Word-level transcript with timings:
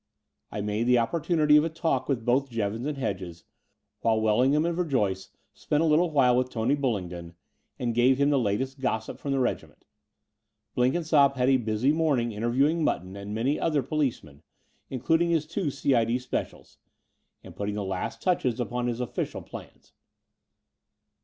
I 0.51 0.61
made 0.61 0.85
the 0.85 0.97
opportunity 0.97 1.57
of 1.57 1.63
a 1.63 1.69
talk 1.69 2.09
with 2.09 2.25
both 2.25 2.49
Jevons 2.49 2.87
and 2.87 2.97
Hedges, 2.97 3.43
while 3.99 4.19
Wellingham 4.19 4.65
and 4.65 4.75
Ver 4.75 4.85
joyce 4.85 5.29
spent 5.53 5.83
a 5.83 5.85
little 5.85 6.09
while 6.09 6.35
with 6.35 6.49
Tony 6.49 6.73
Bullingdon, 6.73 7.35
and 7.77 7.93
gave 7.93 8.17
him 8.17 8.31
the 8.31 8.39
latest 8.39 8.79
gossip 8.79 9.19
from 9.19 9.31
the 9.31 9.37
regiment. 9.37 9.85
Blenkinsopp 10.75 11.35
had 11.35 11.49
a 11.49 11.57
busy 11.57 11.91
morning 11.91 12.31
interviewing 12.31 12.83
Mutton 12.83 13.15
and 13.15 13.35
many 13.35 13.59
other 13.59 13.83
policemen, 13.83 14.41
including 14.89 15.29
his 15.29 15.45
two 15.45 15.69
C.I.D. 15.69 16.17
specials, 16.17 16.79
and 17.43 17.55
putting 17.55 17.75
the 17.75 17.83
last 17.85 18.23
touches 18.23 18.55
The 18.57 18.63
Dower 18.65 18.69
House 18.69 18.69
283 18.69 18.69
upon 18.69 18.87
his 18.87 19.01
official 19.01 19.41
plans. 19.43 19.93